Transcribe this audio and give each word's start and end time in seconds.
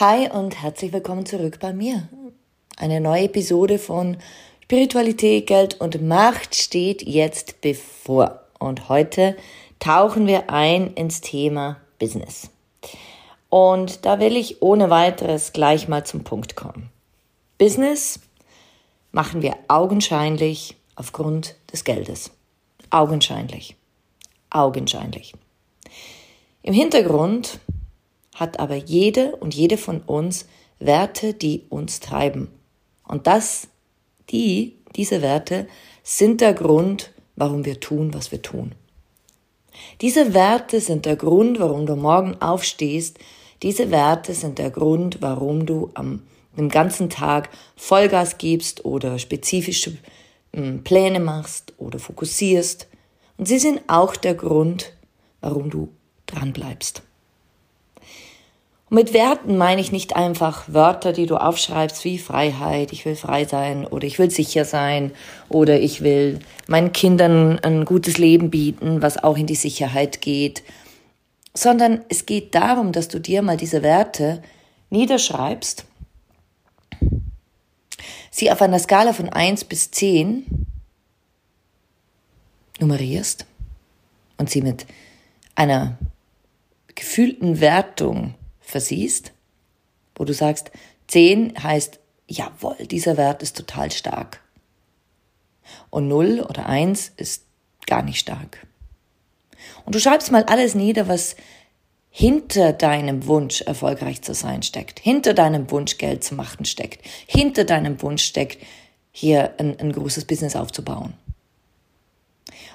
Hi 0.00 0.28
und 0.28 0.60
herzlich 0.60 0.92
willkommen 0.92 1.24
zurück 1.24 1.60
bei 1.60 1.72
mir. 1.72 2.08
Eine 2.76 3.00
neue 3.00 3.26
Episode 3.26 3.78
von 3.78 4.16
Spiritualität, 4.64 5.46
Geld 5.46 5.80
und 5.80 6.02
Macht 6.02 6.56
steht 6.56 7.02
jetzt 7.02 7.60
bevor. 7.60 8.40
Und 8.58 8.88
heute 8.88 9.36
tauchen 9.78 10.26
wir 10.26 10.50
ein 10.50 10.94
ins 10.94 11.20
Thema 11.20 11.76
Business. 12.00 12.50
Und 13.50 14.04
da 14.04 14.18
will 14.18 14.36
ich 14.36 14.62
ohne 14.62 14.90
weiteres 14.90 15.52
gleich 15.52 15.86
mal 15.86 16.04
zum 16.04 16.24
Punkt 16.24 16.56
kommen. 16.56 16.90
Business 17.58 18.18
machen 19.12 19.42
wir 19.42 19.54
augenscheinlich 19.68 20.74
aufgrund 20.96 21.54
des 21.72 21.84
Geldes. 21.84 22.32
Augenscheinlich. 22.90 23.76
Augenscheinlich. 24.50 25.34
Im 26.64 26.74
Hintergrund 26.74 27.60
hat 28.34 28.60
aber 28.60 28.76
jede 28.76 29.36
und 29.36 29.54
jede 29.54 29.78
von 29.78 30.00
uns 30.00 30.46
Werte, 30.78 31.32
die 31.32 31.62
uns 31.70 32.00
treiben. 32.00 32.48
Und 33.06 33.26
das, 33.26 33.68
die, 34.30 34.76
diese 34.96 35.22
Werte 35.22 35.66
sind 36.02 36.40
der 36.40 36.52
Grund, 36.52 37.12
warum 37.36 37.64
wir 37.64 37.80
tun, 37.80 38.12
was 38.12 38.32
wir 38.32 38.42
tun. 38.42 38.72
Diese 40.00 40.34
Werte 40.34 40.80
sind 40.80 41.06
der 41.06 41.16
Grund, 41.16 41.58
warum 41.58 41.86
du 41.86 41.96
morgen 41.96 42.40
aufstehst. 42.40 43.18
Diese 43.62 43.90
Werte 43.90 44.34
sind 44.34 44.58
der 44.58 44.70
Grund, 44.70 45.22
warum 45.22 45.66
du 45.66 45.90
am 45.94 46.22
den 46.56 46.68
ganzen 46.68 47.10
Tag 47.10 47.50
Vollgas 47.76 48.38
gibst 48.38 48.84
oder 48.84 49.18
spezifische 49.18 49.96
hm, 50.52 50.84
Pläne 50.84 51.20
machst 51.20 51.72
oder 51.78 51.98
fokussierst. 51.98 52.86
Und 53.36 53.46
sie 53.46 53.58
sind 53.58 53.80
auch 53.88 54.16
der 54.16 54.34
Grund, 54.34 54.92
warum 55.40 55.70
du 55.70 55.88
dran 56.26 56.52
bleibst. 56.52 57.02
Und 58.94 59.00
mit 59.06 59.12
Werten 59.12 59.56
meine 59.56 59.80
ich 59.80 59.90
nicht 59.90 60.14
einfach 60.14 60.66
Wörter, 60.68 61.12
die 61.12 61.26
du 61.26 61.36
aufschreibst 61.36 62.04
wie 62.04 62.16
Freiheit, 62.16 62.92
ich 62.92 63.04
will 63.04 63.16
frei 63.16 63.44
sein 63.44 63.88
oder 63.88 64.06
ich 64.06 64.20
will 64.20 64.30
sicher 64.30 64.64
sein 64.64 65.10
oder 65.48 65.80
ich 65.80 66.02
will 66.02 66.38
meinen 66.68 66.92
Kindern 66.92 67.58
ein 67.58 67.86
gutes 67.86 68.18
Leben 68.18 68.50
bieten, 68.50 69.02
was 69.02 69.16
auch 69.24 69.36
in 69.36 69.48
die 69.48 69.56
Sicherheit 69.56 70.20
geht, 70.20 70.62
sondern 71.54 72.04
es 72.08 72.24
geht 72.24 72.54
darum, 72.54 72.92
dass 72.92 73.08
du 73.08 73.18
dir 73.18 73.42
mal 73.42 73.56
diese 73.56 73.82
Werte 73.82 74.40
niederschreibst, 74.90 75.86
sie 78.30 78.52
auf 78.52 78.62
einer 78.62 78.78
Skala 78.78 79.12
von 79.12 79.28
eins 79.28 79.64
bis 79.64 79.90
zehn 79.90 80.68
nummerierst 82.78 83.44
und 84.38 84.50
sie 84.50 84.62
mit 84.62 84.86
einer 85.56 85.98
gefühlten 86.94 87.58
Wertung 87.58 88.34
versiehst, 88.74 89.32
wo 90.16 90.24
du 90.24 90.32
sagst, 90.32 90.72
10 91.06 91.62
heißt, 91.62 92.00
jawohl, 92.26 92.76
dieser 92.90 93.16
Wert 93.16 93.40
ist 93.40 93.56
total 93.56 93.92
stark. 93.92 94.40
Und 95.90 96.08
0 96.08 96.40
oder 96.40 96.66
1 96.66 97.12
ist 97.16 97.44
gar 97.86 98.02
nicht 98.02 98.18
stark. 98.18 98.66
Und 99.84 99.94
du 99.94 100.00
schreibst 100.00 100.32
mal 100.32 100.42
alles 100.44 100.74
nieder, 100.74 101.06
was 101.06 101.36
hinter 102.10 102.72
deinem 102.72 103.26
Wunsch 103.28 103.60
erfolgreich 103.60 104.22
zu 104.22 104.34
sein 104.34 104.64
steckt, 104.64 104.98
hinter 104.98 105.34
deinem 105.34 105.70
Wunsch 105.70 105.96
Geld 105.98 106.24
zu 106.24 106.34
machen 106.34 106.64
steckt, 106.64 107.06
hinter 107.26 107.64
deinem 107.64 108.02
Wunsch 108.02 108.24
steckt, 108.24 108.58
hier 109.12 109.54
ein, 109.58 109.78
ein 109.78 109.92
großes 109.92 110.24
Business 110.24 110.56
aufzubauen. 110.56 111.14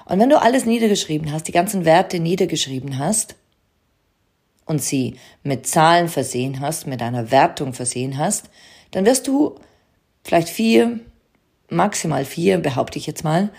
Und 0.05 0.19
wenn 0.19 0.29
du 0.29 0.41
alles 0.41 0.65
niedergeschrieben 0.65 1.33
hast, 1.33 1.49
die 1.49 1.51
ganzen 1.51 1.83
Werte 1.83 2.19
niedergeschrieben 2.19 2.97
hast, 2.99 3.35
und 4.69 4.81
sie 4.83 5.15
mit 5.41 5.65
Zahlen 5.65 6.07
versehen 6.07 6.59
hast, 6.59 6.85
mit 6.85 7.01
einer 7.01 7.31
Wertung 7.31 7.73
versehen 7.73 8.19
hast, 8.19 8.49
dann 8.91 9.03
wirst 9.05 9.27
du 9.27 9.55
vielleicht 10.23 10.47
vier, 10.47 10.99
maximal 11.69 12.23
vier, 12.23 12.59
behaupte 12.59 12.99
ich 12.99 13.07
jetzt 13.07 13.23
mal, 13.23 13.49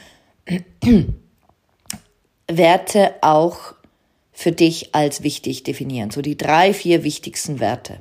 Werte 2.49 3.15
auch 3.22 3.75
für 4.32 4.53
dich 4.53 4.94
als 4.94 5.25
wichtig 5.25 5.65
definieren. 5.65 6.12
So 6.12 6.22
die 6.22 6.37
drei, 6.37 6.72
vier 6.72 7.03
wichtigsten 7.03 7.59
Werte. 7.59 7.99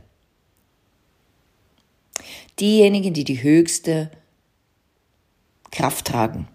Diejenigen, 2.59 3.13
die 3.15 3.23
die 3.23 3.41
höchste 3.41 4.11
Kraft 5.71 6.05
tragen. 6.05 6.47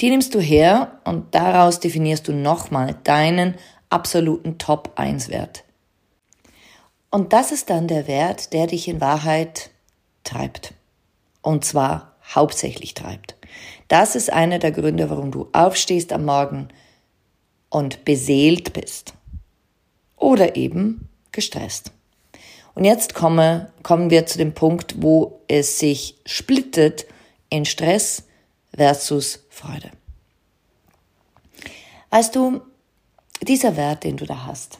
Die 0.00 0.10
nimmst 0.10 0.34
du 0.34 0.40
her 0.40 1.00
und 1.04 1.32
daraus 1.34 1.78
definierst 1.78 2.26
du 2.26 2.32
nochmal 2.32 2.96
deinen 3.04 3.54
absoluten 3.94 4.58
Top-1-Wert. 4.58 5.64
Und 7.10 7.32
das 7.32 7.52
ist 7.52 7.70
dann 7.70 7.86
der 7.86 8.08
Wert, 8.08 8.52
der 8.52 8.66
dich 8.66 8.88
in 8.88 9.00
Wahrheit 9.00 9.70
treibt. 10.24 10.74
Und 11.42 11.64
zwar 11.64 12.16
hauptsächlich 12.34 12.94
treibt. 12.94 13.36
Das 13.86 14.16
ist 14.16 14.32
einer 14.32 14.58
der 14.58 14.72
Gründe, 14.72 15.10
warum 15.10 15.30
du 15.30 15.48
aufstehst 15.52 16.12
am 16.12 16.24
Morgen 16.24 16.68
und 17.68 18.04
beseelt 18.04 18.72
bist. 18.72 19.14
Oder 20.16 20.56
eben 20.56 21.08
gestresst. 21.30 21.92
Und 22.74 22.84
jetzt 22.84 23.14
komme, 23.14 23.72
kommen 23.84 24.10
wir 24.10 24.26
zu 24.26 24.38
dem 24.38 24.52
Punkt, 24.52 25.00
wo 25.00 25.40
es 25.46 25.78
sich 25.78 26.16
splittet 26.26 27.06
in 27.48 27.64
Stress 27.64 28.24
versus 28.74 29.44
Freude. 29.50 29.90
Weißt 32.10 32.34
du, 32.34 32.60
dieser 33.42 33.76
Wert, 33.76 34.04
den 34.04 34.16
du 34.16 34.24
da 34.26 34.46
hast, 34.46 34.78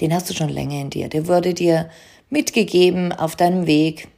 den 0.00 0.14
hast 0.14 0.28
du 0.30 0.34
schon 0.34 0.48
länger 0.48 0.80
in 0.80 0.90
dir. 0.90 1.08
Der 1.08 1.28
wurde 1.28 1.54
dir 1.54 1.88
mitgegeben 2.30 3.12
auf 3.12 3.36
deinem 3.36 3.66
Weg 3.66 4.08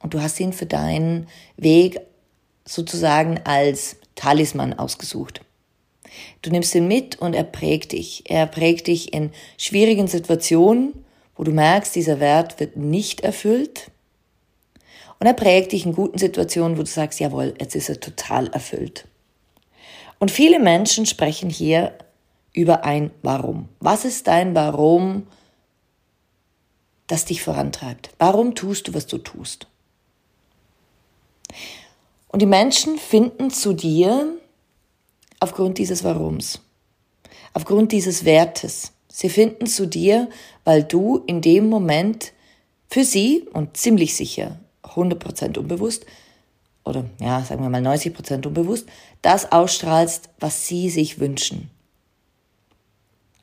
und 0.00 0.14
du 0.14 0.22
hast 0.22 0.38
ihn 0.40 0.52
für 0.52 0.66
deinen 0.66 1.26
Weg 1.56 2.00
sozusagen 2.64 3.40
als 3.44 3.96
Talisman 4.14 4.74
ausgesucht. 4.74 5.40
Du 6.42 6.50
nimmst 6.50 6.74
ihn 6.74 6.88
mit 6.88 7.20
und 7.20 7.34
er 7.34 7.44
prägt 7.44 7.92
dich. 7.92 8.24
Er 8.26 8.46
prägt 8.46 8.86
dich 8.86 9.12
in 9.12 9.30
schwierigen 9.56 10.06
Situationen, 10.06 11.04
wo 11.36 11.44
du 11.44 11.50
merkst, 11.50 11.94
dieser 11.94 12.20
Wert 12.20 12.60
wird 12.60 12.76
nicht 12.76 13.20
erfüllt. 13.20 13.90
Und 15.18 15.26
er 15.26 15.34
prägt 15.34 15.72
dich 15.72 15.84
in 15.84 15.94
guten 15.94 16.18
Situationen, 16.18 16.78
wo 16.78 16.82
du 16.82 16.88
sagst, 16.88 17.20
jawohl, 17.20 17.54
jetzt 17.60 17.74
ist 17.74 17.88
er 17.88 18.00
total 18.00 18.48
erfüllt. 18.48 19.06
Und 20.18 20.30
viele 20.30 20.58
Menschen 20.58 21.06
sprechen 21.06 21.50
hier 21.50 21.96
über 22.52 22.84
ein 22.84 23.10
Warum. 23.22 23.68
Was 23.80 24.04
ist 24.04 24.26
dein 24.26 24.54
Warum, 24.54 25.26
das 27.06 27.24
dich 27.24 27.42
vorantreibt? 27.42 28.10
Warum 28.18 28.54
tust 28.54 28.88
du, 28.88 28.94
was 28.94 29.06
du 29.06 29.18
tust? 29.18 29.66
Und 32.28 32.42
die 32.42 32.46
Menschen 32.46 32.98
finden 32.98 33.50
zu 33.50 33.72
dir 33.72 34.36
aufgrund 35.40 35.78
dieses 35.78 36.04
Warums, 36.04 36.60
aufgrund 37.54 37.92
dieses 37.92 38.24
Wertes. 38.24 38.92
Sie 39.08 39.30
finden 39.30 39.66
zu 39.66 39.86
dir, 39.86 40.28
weil 40.64 40.84
du 40.84 41.22
in 41.26 41.40
dem 41.40 41.68
Moment 41.68 42.32
für 42.88 43.04
sie 43.04 43.48
und 43.52 43.76
ziemlich 43.76 44.14
sicher 44.14 44.58
100% 44.82 45.58
unbewusst 45.58 46.04
oder 46.84 47.04
ja, 47.20 47.42
sagen 47.42 47.62
wir 47.62 47.68
mal 47.68 47.80
90 47.80 48.14
Prozent 48.14 48.46
unbewusst, 48.46 48.88
das 49.22 49.52
ausstrahlst, 49.52 50.28
was 50.38 50.66
sie 50.66 50.90
sich 50.90 51.18
wünschen. 51.18 51.70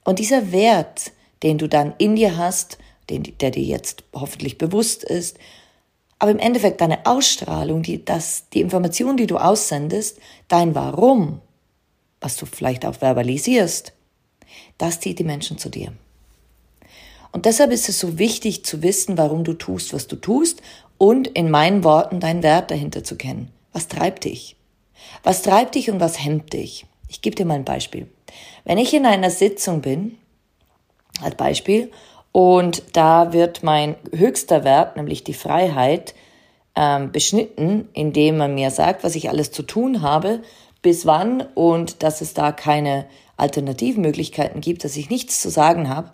Und 0.04 0.19
dieser 0.19 0.51
Wert, 0.51 1.12
den 1.44 1.57
du 1.57 1.68
dann 1.68 1.94
in 1.98 2.16
dir 2.16 2.38
hast, 2.38 2.77
den, 3.10 3.24
der 3.39 3.51
dir 3.51 3.63
jetzt 3.63 4.04
hoffentlich 4.13 4.57
bewusst 4.57 5.04
ist, 5.04 5.38
Aber 6.18 6.31
im 6.31 6.39
Endeffekt 6.39 6.81
deine 6.81 7.06
Ausstrahlung, 7.06 7.83
die, 7.83 8.04
das, 8.04 8.50
die 8.54 8.62
Information, 8.62 9.18
die 9.18 9.27
du 9.27 9.38
aussendest, 9.38 10.18
dein 10.48 10.74
Warum, 10.74 11.42
was 12.22 12.38
du 12.38 12.45
vielleicht 12.45 12.86
auch 12.86 12.95
verbalisierst, 12.95 13.94
das 14.77 15.00
zieht 15.00 15.19
die 15.19 15.24
Menschen 15.25 15.57
zu 15.57 15.69
dir. 15.69 15.92
Und 17.31 17.45
deshalb 17.45 17.72
ist 17.72 17.89
es 17.89 18.00
so 18.00 18.18
wichtig 18.18 18.63
zu 18.63 18.81
wissen, 18.81 19.18
warum 19.18 19.44
du 19.44 19.54
tust, 19.54 19.94
was 19.94 20.07
du 20.07 20.16
tust 20.16 20.62
und 20.98 21.27
in 21.27 21.51
meinen 21.51 21.83
Worten 21.83 22.22
deinen 22.22 22.44
Wert 22.44 22.72
dahinter 22.72 23.04
zu 23.04 23.18
kennen. 23.18 23.51
Was 23.74 23.89
treibt 23.89 24.24
dich? 24.24 24.56
Was 25.24 25.42
treibt 25.42 25.76
dich 25.76 25.90
und 25.90 26.00
was 26.00 26.24
hemmt 26.24 26.54
dich? 26.54 26.86
Ich 27.08 27.22
gebe 27.22 27.36
dir 27.36 27.46
mal 27.46 27.56
ein 27.56 27.66
Beispiel. 27.66 28.08
Wenn 28.64 28.78
ich 28.78 28.94
in 28.94 29.06
einer 29.06 29.30
Sitzung 29.30 29.82
bin, 29.82 30.18
als 31.22 31.36
Beispiel, 31.36 31.92
und 32.32 32.84
da 32.94 33.32
wird 33.32 33.64
mein 33.64 33.96
höchster 34.14 34.64
Wert, 34.64 34.98
nämlich 34.98 35.24
die 35.24 35.34
Freiheit, 35.34 36.14
ähm, 36.76 37.12
beschnitten, 37.12 37.88
indem 37.94 38.38
man 38.38 38.56
mir 38.56 38.72
sagt, 38.72 39.04
was 39.04 39.16
ich 39.16 39.30
alles 39.30 39.52
zu 39.52 39.64
tun 39.64 40.02
habe, 40.02 40.42
bis 40.82 41.06
wann 41.06 41.42
und 41.56 42.04
dass 42.04 42.22
es 42.22 42.34
da 42.34 42.52
keine 42.52 43.06
Alternativmöglichkeiten 43.38 44.62
gibt, 44.62 44.84
dass 44.84 44.98
ich 44.98 45.10
nichts 45.10 45.42
zu 45.42 45.50
sagen 45.50 45.90
habe, 45.90 46.12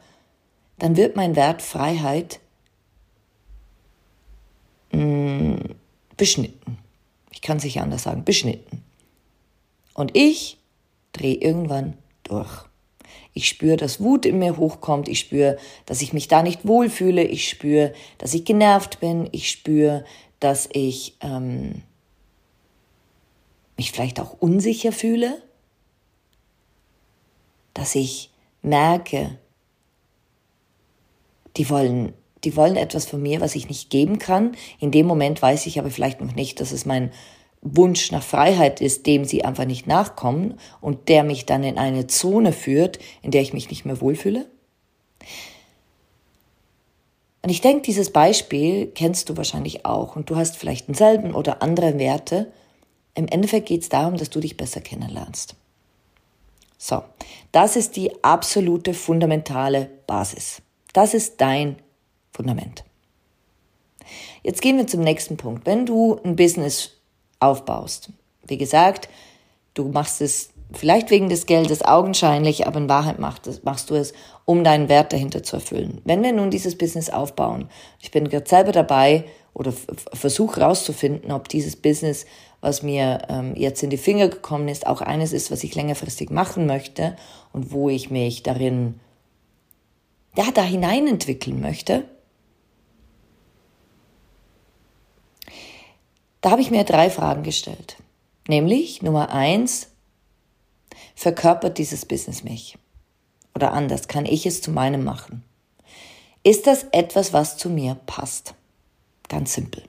dann 0.78 0.98
wird 0.98 1.16
mein 1.16 1.36
Wert 1.36 1.62
Freiheit 1.62 2.40
mh, 4.92 5.04
mm, 5.04 5.76
beschnitten. 6.18 6.78
Ich 7.32 7.42
kann 7.42 7.58
es 7.58 7.64
nicht 7.64 7.80
anders 7.82 8.04
sagen, 8.04 8.24
beschnitten. 8.24 8.84
Und 9.94 10.12
ich 10.16 10.58
drehe 11.14 11.36
irgendwann 11.36 11.98
durch. 12.24 12.66
Ich 13.34 13.48
spüre, 13.48 13.78
dass 13.78 14.02
Wut 14.02 14.26
in 14.26 14.40
mir 14.40 14.58
hochkommt. 14.58 15.08
Ich 15.08 15.20
spüre, 15.20 15.58
dass 15.86 16.02
ich 16.02 16.14
mich 16.14 16.28
da 16.28 16.44
nicht 16.44 16.68
wohlfühle. 16.68 17.24
Ich 17.24 17.48
spüre, 17.48 17.94
dass 18.18 18.34
ich 18.34 18.46
genervt 18.46 19.00
bin. 19.00 19.30
Ich 19.32 19.50
spüre, 19.50 20.04
dass 20.40 20.68
ich 20.74 21.16
ähm, 21.22 21.84
mich 23.78 23.92
vielleicht 23.92 24.20
auch 24.20 24.34
unsicher 24.40 24.92
fühle. 24.92 25.42
Dass 27.74 27.96
ich 27.96 28.32
merke, 28.62 29.38
die 31.56 31.70
wollen, 31.70 32.14
die 32.44 32.56
wollen 32.56 32.76
etwas 32.76 33.06
von 33.06 33.22
mir, 33.22 33.42
was 33.42 33.56
ich 33.56 33.70
nicht 33.70 33.90
geben 33.90 34.20
kann. 34.20 34.56
In 34.80 34.92
dem 34.92 35.06
Moment 35.06 35.42
weiß 35.42 35.66
ich 35.66 35.80
aber 35.80 35.92
vielleicht 35.92 36.22
noch 36.22 36.36
nicht, 36.36 36.60
dass 36.60 36.72
es 36.72 36.86
mein 36.86 37.12
Wunsch 37.62 38.12
nach 38.12 38.24
Freiheit 38.24 38.82
ist, 38.82 39.06
dem 39.06 39.24
sie 39.24 39.46
einfach 39.46 39.66
nicht 39.66 39.86
nachkommen 39.86 40.56
und 40.82 41.10
der 41.10 41.24
mich 41.24 41.46
dann 41.46 41.64
in 41.64 41.78
eine 41.78 42.08
Zone 42.08 42.54
führt, 42.54 42.98
in 43.22 43.32
der 43.32 43.42
ich 43.42 43.54
mich 43.54 43.70
nicht 43.70 43.86
mehr 43.86 44.02
wohlfühle. 44.02 44.48
Und 47.44 47.50
ich 47.50 47.62
denke, 47.62 47.84
dieses 47.84 48.12
Beispiel 48.12 48.88
kennst 48.88 49.30
du 49.30 49.38
wahrscheinlich 49.38 49.86
auch 49.86 50.16
und 50.16 50.30
du 50.30 50.36
hast 50.36 50.58
vielleicht 50.58 50.88
denselben 50.88 51.34
oder 51.34 51.62
andere 51.62 51.98
Werte. 51.98 52.52
Im 53.16 53.28
Endeffekt 53.28 53.68
geht 53.68 53.82
es 53.82 53.90
darum, 53.90 54.18
dass 54.18 54.30
du 54.30 54.40
dich 54.40 54.58
besser 54.58 54.82
kennenlernst. 54.82 55.56
So, 56.78 57.04
das 57.52 57.76
ist 57.76 57.96
die 57.96 58.24
absolute 58.24 58.94
fundamentale 58.94 59.90
Basis. 60.08 60.62
Das 60.94 61.14
ist 61.14 61.40
dein 61.42 61.76
Fundament. 62.32 62.84
Jetzt 64.44 64.62
gehen 64.62 64.78
wir 64.78 64.88
zum 64.88 65.02
nächsten 65.02 65.38
Punkt. 65.38 65.66
Wenn 65.66 65.86
du 65.86 66.20
ein 66.24 66.36
Business 66.36 66.92
aufbaust, 67.40 68.12
wie 68.46 68.58
gesagt, 68.58 69.10
du 69.74 69.90
machst 69.90 70.22
es 70.22 70.50
vielleicht 70.74 71.10
wegen 71.10 71.30
des 71.30 71.46
Geldes 71.46 71.84
augenscheinlich, 71.84 72.66
aber 72.66 72.80
in 72.80 72.90
Wahrheit 72.90 73.20
machst, 73.20 73.90
du 73.90 73.96
es, 73.96 74.14
um 74.46 74.64
deinen 74.64 74.90
Wert 74.90 75.14
dahinter 75.14 75.44
zu 75.44 75.58
erfüllen. 75.58 76.02
Wenn 76.06 76.24
wir 76.24 76.32
nun 76.32 76.50
dieses 76.50 76.78
Business 76.78 77.10
aufbauen, 77.10 77.70
ich 78.00 78.12
bin 78.12 78.30
gerade 78.30 78.48
selber 78.48 78.72
dabei 78.72 79.26
oder 79.54 79.74
versuche 80.14 80.62
herauszufinden, 80.62 81.32
ob 81.32 81.50
dieses 81.50 81.76
Business, 81.76 82.26
was 82.62 82.84
mir 82.84 83.24
ähm, 83.30 83.54
jetzt 83.56 83.84
in 83.84 83.90
die 83.90 83.98
Finger 83.98 84.30
gekommen 84.30 84.70
ist, 84.70 84.88
auch 84.88 85.02
eines 85.02 85.34
ist, 85.34 85.52
was 85.52 85.64
ich 85.64 85.76
längerfristig 85.76 86.30
machen 86.30 86.66
möchte 86.68 87.16
und 87.52 87.72
wo 87.72 87.90
ich 87.90 88.10
mich 88.10 88.44
darin 88.44 89.00
ja, 90.38 90.46
da 90.54 90.64
hinein 90.64 91.08
entwickeln 91.08 91.60
möchte, 91.60 92.06
da 96.42 96.52
habe 96.52 96.62
ich 96.62 96.72
mir 96.72 96.84
drei 96.84 97.10
Fragen 97.10 97.44
gestellt. 97.44 97.98
Nämlich 98.48 99.02
Nummer 99.02 99.32
eins, 99.32 99.88
verkörpert 101.16 101.78
dieses 101.78 102.06
Business 102.06 102.44
mich? 102.44 102.78
Oder 103.56 103.74
anders, 103.74 104.08
kann 104.08 104.26
ich 104.26 104.46
es 104.46 104.62
zu 104.62 104.72
meinem 104.72 105.04
machen? 105.04 105.44
Ist 106.44 106.68
das 106.68 106.86
etwas, 106.92 107.34
was 107.34 107.58
zu 107.58 107.70
mir 107.70 107.96
passt? 108.06 108.56
Ganz 109.30 109.54
simpel. 109.54 109.84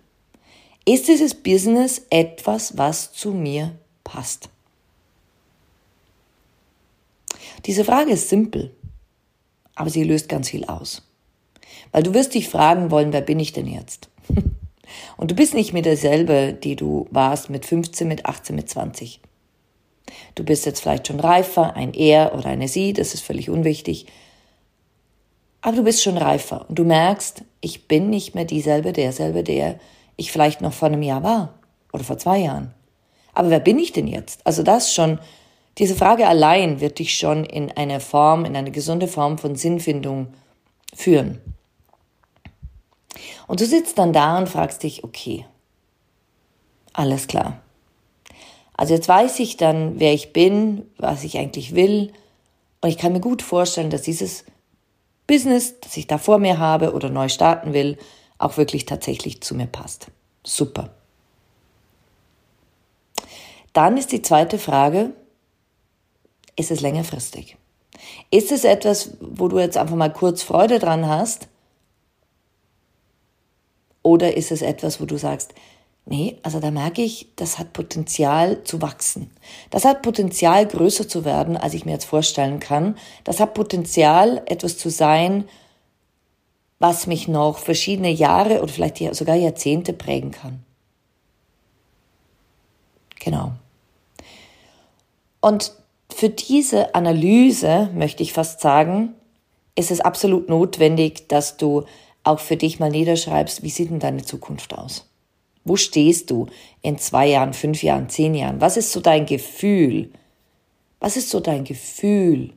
Ist 0.85 1.09
dieses 1.09 1.35
Business 1.35 2.03
etwas, 2.11 2.77
was 2.77 3.13
zu 3.13 3.33
mir 3.33 3.73
passt? 4.05 4.51
Diese 7.65 7.85
Frage 7.85 8.13
ist 8.13 8.29
simpel 8.29 8.75
aber 9.75 9.91
sie 9.91 10.05
löst 10.05 10.29
ganz 10.29 10.51
viel 10.51 10.65
aus. 10.65 11.03
Weil 11.91 12.03
du 12.03 12.15
wirst 12.15 12.35
dich 12.35 12.49
fragen 12.49 12.91
wollen, 12.91 13.13
wer 13.13 13.21
bin 13.21 13.41
ich 13.41 13.53
denn 13.53 13.67
jetzt? 13.67 14.09
Und 15.17 15.31
du 15.31 15.35
bist 15.35 15.55
nicht 15.55 15.73
mehr 15.73 15.83
derselbe, 15.83 16.53
die 16.53 16.77
du 16.77 17.07
warst 17.11 17.51
mit 17.51 17.67
15, 17.67 18.07
mit 18.09 18.27
18, 18.27 18.57
mit 18.57 18.69
20. 18.69 19.21
Du 20.35 20.45
bist 20.45 20.67
jetzt 20.67 20.81
vielleicht 20.81 21.09
schon 21.09 21.21
reifer, 21.21 21.75
ein 21.77 21.95
Er 21.95 22.35
oder 22.35 22.47
eine 22.47 22.69
Sie, 22.69 22.93
das 22.93 23.15
ist 23.15 23.23
völlig 23.23 23.51
unwichtig. 23.51 24.07
Aber 25.61 25.77
du 25.77 25.85
bist 25.85 26.03
schon 26.03 26.19
reifer 26.19 26.67
und 26.69 26.79
du 26.79 26.85
merkst, 26.85 27.45
ich 27.61 27.87
bin 27.87 28.11
nicht 28.11 28.35
mehr 28.35 28.45
dieselbe, 28.45 28.93
derselbe, 28.93 29.45
der 29.45 29.79
ich 30.17 30.33
vielleicht 30.33 30.61
noch 30.61 30.73
vor 30.73 30.89
einem 30.89 31.03
Jahr 31.03 31.23
war 31.23 31.55
oder 31.93 32.05
vor 32.05 32.19
zwei 32.19 32.39
Jahren. 32.39 32.75
Aber 33.33 33.51
wer 33.51 33.61
bin 33.61 33.79
ich 33.79 33.93
denn 33.93 34.09
jetzt? 34.09 34.45
Also 34.45 34.63
das 34.63 34.93
schon 34.93 35.19
diese 35.79 35.95
Frage 35.95 36.27
allein 36.27 36.81
wird 36.81 36.99
dich 36.99 37.15
schon 37.17 37.45
in 37.45 37.71
eine 37.71 38.01
Form, 38.01 38.45
in 38.45 38.57
eine 38.57 38.71
gesunde 38.71 39.09
Form 39.09 39.39
von 39.39 39.57
Sinnfindung 39.57 40.29
führen. 40.95 41.41
Und 43.47 43.61
du 43.61 43.67
sitzt 43.67 43.99
dann 43.99 44.13
da 44.13 44.39
und 44.39 44.49
fragst 44.49 44.83
dich, 44.83 45.05
okay, 45.05 45.47
alles 46.93 47.27
klar. 47.27 47.61
Also 48.75 48.95
jetzt 48.95 49.09
weiß 49.09 49.39
ich 49.41 49.57
dann, 49.57 50.01
wer 50.01 50.13
ich 50.13 50.33
bin, 50.33 50.87
was 50.99 51.25
ich 51.25 51.39
eigentlich 51.39 51.75
will. 51.75 52.13
Und 52.81 52.89
ich 52.89 52.99
kann 52.99 53.13
mir 53.13 53.21
gut 53.21 53.43
vorstellen, 53.43 53.91
dass 53.91 54.03
dieses 54.03 54.45
Business, 55.27 55.79
das 55.81 55.97
ich 55.97 56.07
da 56.07 56.19
vor 56.19 56.39
mir 56.39 56.59
habe 56.59 56.93
oder 56.93 57.09
neu 57.09 57.29
starten 57.29 57.73
will, 57.73 57.99
auch 58.39 58.57
wirklich 58.57 58.87
tatsächlich 58.87 59.41
zu 59.41 59.55
mir 59.55 59.67
passt. 59.67 60.09
Super. 60.45 60.91
Dann 63.73 63.97
ist 63.97 64.13
die 64.13 64.23
zweite 64.23 64.59
Frage, 64.59 65.13
ist 66.57 66.71
es 66.71 66.81
längerfristig? 66.81 67.57
Ist 68.31 68.53
es 68.53 68.65
etwas, 68.65 69.13
wo 69.21 69.49
du 69.49 69.59
jetzt 69.59 69.77
einfach 69.77 69.97
mal 69.97 70.13
kurz 70.13 70.43
Freude 70.43 70.79
dran 70.79 71.09
hast? 71.09 71.49
Oder 74.03 74.37
ist 74.37 74.53
es 74.53 74.63
etwas, 74.63 75.01
wo 75.01 75.05
du 75.05 75.17
sagst, 75.17 75.55
nee, 76.05 76.39
also 76.43 76.61
da 76.61 76.71
merke 76.71 77.03
ich, 77.03 77.29
das 77.37 77.59
hat 77.59 77.73
Potenzial 77.73 78.63
zu 78.65 78.83
wachsen. 78.83 79.31
Das 79.71 79.85
hat 79.85 80.03
Potenzial 80.03 80.67
größer 80.67 81.09
zu 81.09 81.25
werden, 81.25 81.57
als 81.57 81.75
ich 81.75 81.85
mir 81.85 81.93
jetzt 81.93 82.05
vorstellen 82.05 82.61
kann. 82.61 82.97
Das 83.25 83.41
hat 83.41 83.55
Potenzial, 83.55 84.43
etwas 84.47 84.79
zu 84.79 84.91
sein, 84.91 85.45
was 86.79 87.07
mich 87.07 87.29
noch 87.29 87.59
verschiedene 87.59 88.11
Jahre 88.11 88.61
oder 88.61 88.73
vielleicht 88.73 88.99
sogar 89.15 89.37
Jahrzehnte 89.37 89.93
prägen 89.93 90.33
kann. 90.33 90.65
Genau. 93.21 93.53
Und 95.41 95.73
für 96.13 96.29
diese 96.29 96.97
Analyse, 96.97 97.89
möchte 97.95 98.25
ich 98.25 98.33
fast 98.33 98.61
sagen, 98.61 99.15
ist 99.77 99.93
es 99.93 100.01
absolut 100.01 100.49
notwendig, 100.49 101.29
dass 101.29 101.57
du 101.57 101.85
auch 102.25 102.41
für 102.41 102.57
dich 102.57 102.79
mal 102.79 102.91
niederschreibst, 102.91 103.63
wie 103.63 103.71
sieht 103.71 103.91
denn 103.91 103.99
deine 103.99 104.25
Zukunft 104.25 104.75
aus? 104.75 105.09
Wo 105.65 105.77
stehst 105.77 106.31
du 106.31 106.47
in 106.83 106.99
zwei 106.99 107.29
Jahren, 107.29 107.53
fünf 107.53 107.83
Jahren, 107.83 108.09
zehn 108.09 108.35
Jahren? 108.35 108.61
Was 108.61 108.77
ist 108.77 108.93
so 108.93 109.01
dein 109.01 109.27
Gefühl? 109.27 110.11
Was 111.01 111.17
ist 111.17 111.31
so 111.31 111.41
dein 111.41 111.65
Gefühl? 111.65 112.53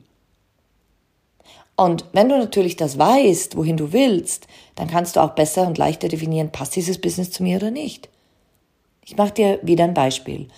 Und 1.76 2.06
wenn 2.12 2.28
du 2.28 2.38
natürlich 2.38 2.76
das 2.76 2.98
weißt, 2.98 3.56
wohin 3.56 3.76
du 3.76 3.92
willst, 3.92 4.46
dann 4.76 4.88
kannst 4.88 5.16
du 5.16 5.20
auch 5.20 5.32
besser 5.32 5.66
und 5.66 5.78
leichter 5.78 6.08
definieren, 6.08 6.50
passt 6.50 6.74
dieses 6.74 7.00
Business 7.00 7.30
zu 7.30 7.42
mir 7.42 7.58
oder 7.58 7.70
nicht. 7.70 8.08
Ich 9.04 9.16
mache 9.16 9.32
dir 9.32 9.60
wieder 9.62 9.84
ein 9.84 9.94
Beispiel. 9.94 10.48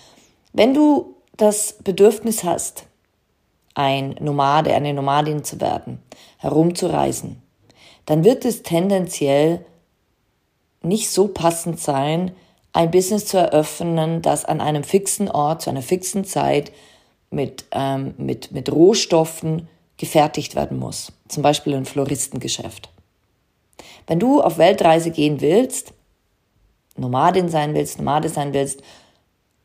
Wenn 0.53 0.75
du 0.75 1.17
das 1.37 1.75
Bedürfnis 1.85 2.45
hast, 2.45 2.87
ein 3.75 4.17
Nomade, 4.21 4.75
eine 4.75 4.95
Nomadin 4.95 5.45
zu 5.45 5.61
werden, 5.61 5.99
herumzureisen, 6.39 7.43
dann 8.09 8.25
wird 8.25 8.47
es 8.47 8.63
tendenziell 8.63 9.67
nicht 10.81 11.11
so 11.11 11.29
passend 11.29 11.79
sein, 11.79 12.33
ein 12.73 12.91
Business 12.91 13.27
zu 13.27 13.37
eröffnen, 13.37 14.23
das 14.23 14.47
an 14.47 14.63
einem 14.63 14.83
fixen 14.83 15.31
Ort, 15.31 15.61
zu 15.61 15.69
einer 15.69 15.83
fixen 15.83 16.25
Zeit 16.25 16.73
mit, 17.31 17.67
ähm, 17.71 18.15
mit, 18.17 18.51
mit 18.51 18.73
Rohstoffen 18.73 19.69
gefertigt 19.99 20.55
werden 20.55 20.79
muss. 20.79 21.13
Zum 21.29 21.43
Beispiel 21.43 21.75
ein 21.75 21.85
Floristengeschäft. 21.85 22.89
Wenn 24.07 24.19
du 24.19 24.41
auf 24.41 24.57
Weltreise 24.57 25.11
gehen 25.11 25.43
willst, 25.43 25.93
Nomadin 26.97 27.51
sein 27.51 27.75
willst, 27.75 27.99
Nomade 27.99 28.31
sein 28.31 28.55
willst, 28.55 28.83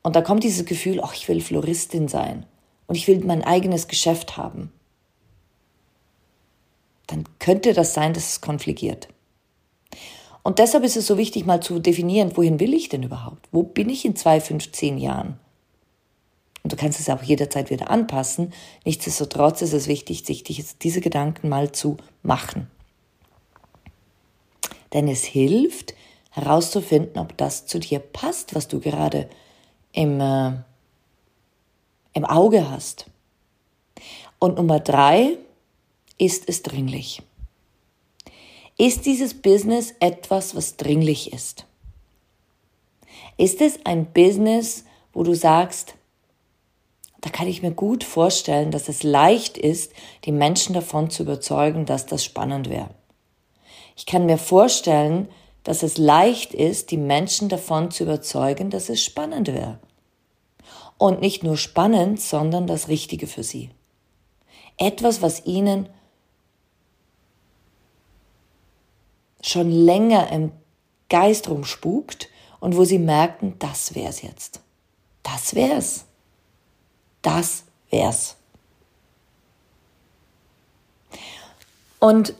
und 0.02 0.18
da 0.18 0.22
kommt 0.22 0.44
dieses 0.44 0.66
Gefühl, 0.66 1.00
ach, 1.02 1.14
ich 1.14 1.30
will 1.30 1.40
Floristin 1.40 2.10
sein 2.10 2.46
und 2.88 2.96
ich 2.96 3.08
will 3.08 3.24
mein 3.24 3.42
eigenes 3.42 3.88
Geschäft 3.88 4.36
haben, 4.36 4.74
dann 7.14 7.26
könnte 7.38 7.74
das 7.74 7.94
sein, 7.94 8.14
dass 8.14 8.28
es 8.28 8.42
konfligiert. 8.42 9.08
Und 10.42 10.58
deshalb 10.58 10.84
ist 10.84 10.98
es 10.98 11.06
so 11.06 11.18
wichtig, 11.18 11.46
mal 11.46 11.62
zu 11.62 11.80
definieren, 11.80 12.36
wohin 12.36 12.60
will 12.60 12.74
ich 12.74 12.90
denn 12.90 13.04
überhaupt? 13.04 13.48
Wo 13.52 13.62
bin 13.62 13.88
ich 13.90 14.04
in 14.04 14.16
zwei, 14.16 14.42
fünf, 14.42 14.72
zehn 14.72 14.98
Jahren? 14.98 15.40
Und 16.64 16.74
du 16.74 16.76
kannst 16.76 17.00
es 17.00 17.10
auch 17.10 17.22
jederzeit 17.22 17.70
wieder 17.70 17.92
anpassen. 17.92 18.52
Nichtsdestotrotz 18.84 19.62
ist 19.62 19.74
es 19.74 19.88
wichtig, 19.88 20.26
sich 20.26 20.44
diese 20.44 21.02
Gedanken 21.02 21.50
mal 21.50 21.72
zu 21.72 21.98
machen. 22.24 22.68
Denn 24.92 25.08
es 25.08 25.24
hilft, 25.24 25.94
herauszufinden, 26.32 27.20
ob 27.20 27.38
das 27.38 27.68
zu 27.68 27.80
dir 27.80 28.00
passt, 28.00 28.56
was 28.56 28.68
du 28.68 28.80
gerade 28.80 29.30
im, 29.92 30.20
äh, 30.20 30.54
im 32.14 32.26
Auge 32.26 32.72
hast. 32.72 33.06
Und 34.40 34.58
Nummer 34.58 34.80
drei, 34.80 35.38
ist 36.18 36.48
es 36.48 36.64
dringlich? 36.64 37.22
Ist 38.78 39.06
dieses 39.06 39.34
Business 39.34 39.94
etwas, 40.00 40.56
was 40.56 40.78
dringlich 40.78 41.32
ist? 41.32 41.66
Ist 43.38 43.62
es 43.62 43.86
ein 43.86 44.12
Business, 44.12 44.86
wo 45.14 45.24
du 45.24 45.34
sagst, 45.34 45.96
da 47.22 47.30
kann 47.30 47.48
ich 47.48 47.62
mir 47.62 47.72
gut 47.72 48.04
vorstellen, 48.04 48.72
dass 48.72 48.90
es 48.90 49.04
leicht 49.04 49.58
ist, 49.58 49.94
die 50.26 50.34
Menschen 50.34 50.74
davon 50.74 51.10
zu 51.10 51.24
überzeugen, 51.24 51.86
dass 51.86 52.06
das 52.06 52.24
spannend 52.26 52.70
wäre. 52.70 52.90
Ich 53.96 54.06
kann 54.06 54.26
mir 54.26 54.38
vorstellen, 54.38 55.30
dass 55.64 55.84
es 55.84 55.98
leicht 55.98 56.54
ist, 56.54 56.92
die 56.92 56.98
Menschen 56.98 57.48
davon 57.48 57.92
zu 57.92 58.04
überzeugen, 58.04 58.70
dass 58.70 58.90
es 58.90 59.02
spannend 59.02 59.48
wäre. 59.48 59.80
Und 60.98 61.22
nicht 61.22 61.44
nur 61.44 61.56
spannend, 61.56 62.20
sondern 62.20 62.68
das 62.68 62.90
Richtige 62.90 63.28
für 63.28 63.44
sie. 63.44 63.70
Etwas, 64.78 65.22
was 65.22 65.46
ihnen 65.46 65.88
schon 69.44 69.70
länger 69.70 70.32
im 70.32 70.52
Geist 71.10 71.50
rumspukt 71.50 72.30
und 72.60 72.76
wo 72.76 72.86
sie 72.86 72.98
merken, 72.98 73.56
das 73.60 73.94
wär's 73.94 74.22
jetzt. 74.22 74.62
Das 75.22 75.54
wär's. 75.54 76.06
Das 77.22 77.66
wär's. 77.92 78.36
Und 82.00 82.34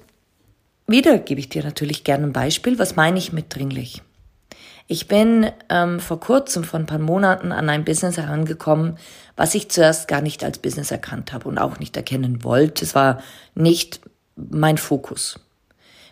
wieder 0.88 1.20
gebe 1.20 1.40
ich 1.40 1.50
dir 1.50 1.64
natürlich 1.64 2.04
gerne 2.04 2.28
ein 2.28 2.34
Beispiel. 2.34 2.80
Was 2.80 2.96
meine 2.96 3.18
ich 3.18 3.32
mit 3.32 3.56
dringlich? 3.56 4.02
Ich 4.88 5.08
bin 5.08 5.50
ähm, 5.70 6.00
vor 6.02 6.20
kurzem, 6.20 6.64
vor 6.64 6.80
ein 6.80 6.86
paar 6.86 7.00
Monaten, 7.00 7.54
an 7.54 7.70
ein 7.70 7.86
Business 7.86 8.18
herangekommen, 8.18 8.98
was 9.38 9.56
ich 9.56 9.70
zuerst 9.70 10.10
gar 10.10 10.22
nicht 10.22 10.44
als 10.44 10.58
Business 10.58 10.92
erkannt 10.92 11.32
habe 11.32 11.48
und 11.48 11.58
auch 11.58 11.80
nicht 11.80 11.96
erkennen 11.96 12.44
wollte. 12.44 12.84
Es 12.84 12.94
war 12.94 13.22
nicht 13.56 14.02
mein 14.36 14.78
Fokus. 14.78 15.40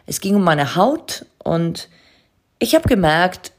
Es 0.05 0.21
ging 0.21 0.35
um 0.35 0.43
meine 0.43 0.75
Haut 0.75 1.25
und 1.43 1.89
ich 2.59 2.75
habe 2.75 2.87
gemerkt, 2.87 3.51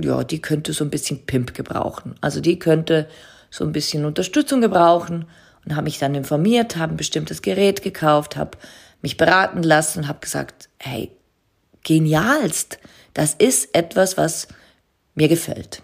ja, 0.00 0.24
die 0.24 0.40
könnte 0.40 0.72
so 0.72 0.84
ein 0.84 0.90
bisschen 0.90 1.26
Pimp 1.26 1.54
gebrauchen. 1.54 2.14
Also 2.20 2.40
die 2.40 2.58
könnte 2.58 3.08
so 3.50 3.64
ein 3.64 3.72
bisschen 3.72 4.04
Unterstützung 4.04 4.60
gebrauchen 4.60 5.26
und 5.64 5.74
habe 5.74 5.84
mich 5.84 5.98
dann 5.98 6.14
informiert, 6.14 6.76
habe 6.76 6.94
ein 6.94 6.96
bestimmtes 6.96 7.42
Gerät 7.42 7.82
gekauft, 7.82 8.36
habe 8.36 8.56
mich 9.02 9.16
beraten 9.16 9.62
lassen 9.62 10.00
und 10.00 10.08
habe 10.08 10.20
gesagt, 10.20 10.68
hey, 10.78 11.10
genialst, 11.84 12.78
das 13.14 13.34
ist 13.34 13.74
etwas, 13.74 14.16
was 14.16 14.48
mir 15.14 15.28
gefällt 15.28 15.82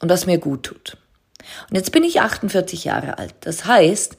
und 0.00 0.10
was 0.10 0.26
mir 0.26 0.38
gut 0.38 0.64
tut. 0.64 0.96
Und 1.70 1.76
jetzt 1.76 1.92
bin 1.92 2.04
ich 2.04 2.20
48 2.20 2.84
Jahre 2.84 3.18
alt. 3.18 3.34
Das 3.40 3.64
heißt, 3.64 4.16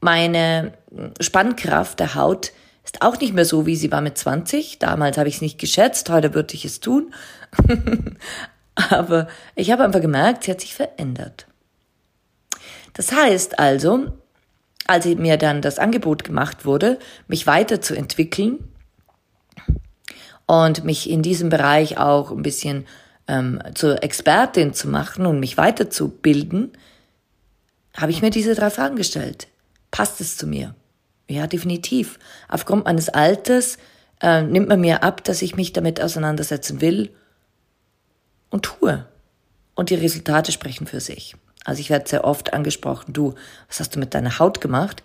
meine 0.00 0.72
Spannkraft 1.20 2.00
der 2.00 2.14
Haut 2.14 2.52
ist 2.84 3.02
auch 3.02 3.18
nicht 3.18 3.34
mehr 3.34 3.44
so, 3.44 3.66
wie 3.66 3.76
sie 3.76 3.90
war 3.90 4.02
mit 4.02 4.18
20. 4.18 4.78
Damals 4.78 5.18
habe 5.18 5.28
ich 5.28 5.36
es 5.36 5.40
nicht 5.40 5.58
geschätzt, 5.58 6.10
heute 6.10 6.34
würde 6.34 6.54
ich 6.54 6.64
es 6.64 6.80
tun. 6.80 7.12
Aber 8.74 9.28
ich 9.54 9.70
habe 9.70 9.84
einfach 9.84 10.00
gemerkt, 10.00 10.44
sie 10.44 10.50
hat 10.50 10.60
sich 10.60 10.74
verändert. 10.74 11.46
Das 12.92 13.12
heißt 13.12 13.58
also, 13.58 14.12
als 14.86 15.06
mir 15.06 15.36
dann 15.36 15.62
das 15.62 15.78
Angebot 15.78 16.24
gemacht 16.24 16.64
wurde, 16.64 16.98
mich 17.26 17.46
weiterzuentwickeln 17.46 18.58
und 20.46 20.84
mich 20.84 21.08
in 21.08 21.22
diesem 21.22 21.48
Bereich 21.48 21.98
auch 21.98 22.30
ein 22.30 22.42
bisschen 22.42 22.86
ähm, 23.26 23.62
zur 23.74 24.02
Expertin 24.02 24.74
zu 24.74 24.88
machen 24.88 25.26
und 25.26 25.40
mich 25.40 25.56
weiterzubilden, 25.56 26.72
habe 27.96 28.12
ich 28.12 28.20
mir 28.20 28.30
diese 28.30 28.54
drei 28.54 28.70
Fragen 28.70 28.96
gestellt. 28.96 29.48
Passt 29.90 30.20
es 30.20 30.36
zu 30.36 30.46
mir? 30.46 30.74
Ja, 31.28 31.46
definitiv. 31.46 32.18
Aufgrund 32.48 32.84
meines 32.84 33.08
Alters 33.08 33.78
äh, 34.20 34.42
nimmt 34.42 34.68
man 34.68 34.80
mir 34.80 35.02
ab, 35.02 35.24
dass 35.24 35.42
ich 35.42 35.56
mich 35.56 35.72
damit 35.72 36.00
auseinandersetzen 36.00 36.80
will 36.80 37.10
und 38.50 38.64
tue. 38.64 39.06
Und 39.74 39.90
die 39.90 39.94
Resultate 39.94 40.52
sprechen 40.52 40.86
für 40.86 41.00
sich. 41.00 41.34
Also 41.64 41.80
ich 41.80 41.90
werde 41.90 42.08
sehr 42.08 42.24
oft 42.24 42.52
angesprochen, 42.52 43.12
du, 43.12 43.34
was 43.68 43.80
hast 43.80 43.96
du 43.96 43.98
mit 43.98 44.14
deiner 44.14 44.38
Haut 44.38 44.60
gemacht? 44.60 45.02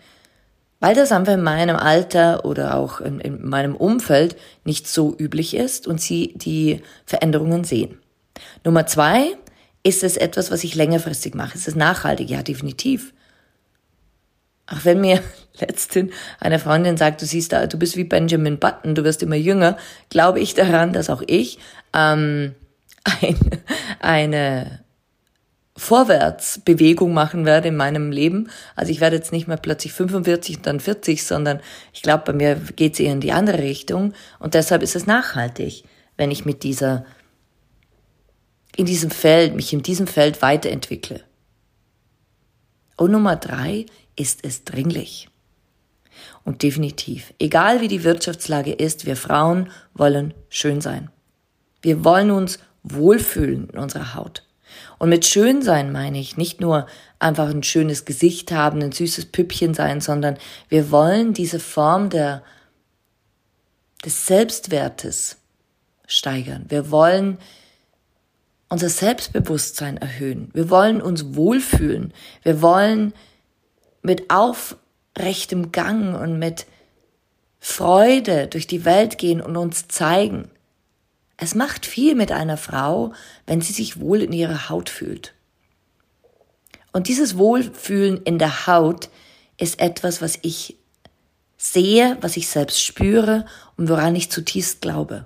Weil 0.81 0.95
das 0.95 1.11
einfach 1.11 1.33
in 1.33 1.43
meinem 1.43 1.75
Alter 1.75 2.45
oder 2.45 2.75
auch 2.75 3.01
in, 3.01 3.19
in 3.19 3.47
meinem 3.47 3.75
Umfeld 3.75 4.37
nicht 4.63 4.87
so 4.87 5.15
üblich 5.17 5.55
ist 5.55 5.87
und 5.87 5.99
sie 5.99 6.33
die 6.35 6.81
Veränderungen 7.05 7.63
sehen. 7.63 7.97
Nummer 8.63 8.85
zwei, 8.85 9.35
ist 9.83 10.03
es 10.03 10.17
etwas, 10.17 10.51
was 10.51 10.63
ich 10.63 10.75
längerfristig 10.75 11.33
mache? 11.33 11.57
Ist 11.57 11.67
es 11.67 11.75
nachhaltig? 11.75 12.29
Ja, 12.29 12.43
definitiv. 12.43 13.13
Auch 14.67 14.83
wenn 14.83 15.01
mir 15.01 15.21
letztens 15.61 16.11
eine 16.39 16.59
Freundin 16.59 16.97
sagt, 16.97 17.21
du 17.21 17.25
siehst 17.25 17.51
da, 17.51 17.67
du 17.67 17.77
bist 17.77 17.97
wie 17.97 18.03
Benjamin 18.03 18.59
Button, 18.59 18.95
du 18.95 19.03
wirst 19.03 19.23
immer 19.23 19.35
jünger, 19.35 19.77
glaube 20.09 20.39
ich 20.39 20.53
daran, 20.53 20.93
dass 20.93 21.09
auch 21.09 21.23
ich 21.25 21.59
ähm, 21.93 22.55
ein, 23.03 23.37
eine 23.99 24.79
Vorwärtsbewegung 25.79 27.13
machen 27.13 27.45
werde 27.45 27.69
in 27.69 27.75
meinem 27.77 28.11
Leben. 28.11 28.49
Also 28.75 28.91
ich 28.91 28.99
werde 28.99 29.15
jetzt 29.15 29.31
nicht 29.31 29.47
mehr 29.47 29.57
plötzlich 29.57 29.93
45 29.93 30.57
und 30.57 30.67
dann 30.67 30.79
40, 30.79 31.23
sondern 31.23 31.61
ich 31.93 32.01
glaube, 32.01 32.23
bei 32.25 32.33
mir 32.33 32.55
geht 32.55 32.93
es 32.93 32.99
eher 32.99 33.13
in 33.13 33.21
die 33.21 33.31
andere 33.31 33.59
Richtung. 33.59 34.13
Und 34.39 34.53
deshalb 34.53 34.83
ist 34.83 34.95
es 34.95 35.05
nachhaltig, 35.05 35.85
wenn 36.17 36.31
ich 36.31 36.43
mit 36.43 36.63
dieser, 36.63 37.05
in 38.75 38.85
diesem 38.85 39.09
Feld, 39.09 39.55
mich 39.55 39.71
in 39.71 39.81
diesem 39.81 40.05
Feld 40.05 40.41
weiterentwickle. 40.41 41.21
Und 42.97 43.11
Nummer 43.11 43.37
drei, 43.37 43.85
ist 44.17 44.43
es 44.43 44.65
dringlich. 44.65 45.28
Und 46.49 46.63
definitiv, 46.63 47.31
egal 47.37 47.79
wie 47.79 47.87
die 47.87 48.03
Wirtschaftslage 48.03 48.73
ist, 48.73 49.05
wir 49.05 49.15
Frauen 49.15 49.69
wollen 49.93 50.33
schön 50.49 50.81
sein. 50.81 51.11
Wir 51.83 52.03
wollen 52.03 52.31
uns 52.31 52.57
wohlfühlen 52.81 53.69
in 53.69 53.77
unserer 53.77 54.15
Haut. 54.15 54.47
Und 54.97 55.09
mit 55.09 55.27
schön 55.27 55.61
sein 55.61 55.91
meine 55.91 56.19
ich 56.19 56.37
nicht 56.37 56.59
nur 56.59 56.87
einfach 57.19 57.49
ein 57.49 57.61
schönes 57.61 58.03
Gesicht 58.03 58.51
haben, 58.51 58.81
ein 58.81 58.91
süßes 58.91 59.27
Püppchen 59.27 59.75
sein, 59.75 60.01
sondern 60.01 60.39
wir 60.69 60.89
wollen 60.89 61.35
diese 61.35 61.59
Form 61.59 62.09
der, 62.09 62.41
des 64.03 64.25
Selbstwertes 64.25 65.37
steigern. 66.07 66.65
Wir 66.69 66.89
wollen 66.89 67.37
unser 68.69 68.89
Selbstbewusstsein 68.89 69.97
erhöhen. 69.97 70.49
Wir 70.53 70.71
wollen 70.71 70.99
uns 70.99 71.35
wohlfühlen. 71.35 72.11
Wir 72.41 72.63
wollen 72.63 73.13
mit 74.01 74.31
aufrechtem 75.19 75.71
Gang 75.71 76.15
und 76.19 76.39
mit 76.39 76.65
Freude 77.59 78.47
durch 78.47 78.67
die 78.67 78.85
Welt 78.85 79.17
gehen 79.17 79.41
und 79.41 79.57
uns 79.57 79.87
zeigen. 79.87 80.49
Es 81.35 81.55
macht 81.55 81.85
viel 81.85 82.15
mit 82.15 82.31
einer 82.31 82.57
Frau, 82.57 83.13
wenn 83.45 83.61
sie 83.61 83.73
sich 83.73 83.99
wohl 83.99 84.21
in 84.21 84.31
ihrer 84.31 84.69
Haut 84.69 84.89
fühlt. 84.89 85.33
Und 86.91 87.07
dieses 87.07 87.37
Wohlfühlen 87.37 88.23
in 88.23 88.39
der 88.39 88.65
Haut 88.67 89.09
ist 89.57 89.79
etwas, 89.79 90.21
was 90.21 90.39
ich 90.41 90.77
sehe, 91.57 92.17
was 92.21 92.37
ich 92.37 92.47
selbst 92.47 92.81
spüre 92.81 93.45
und 93.77 93.89
woran 93.89 94.15
ich 94.15 94.31
zutiefst 94.31 94.81
glaube. 94.81 95.25